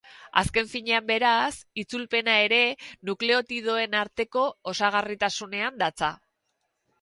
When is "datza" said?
5.85-6.11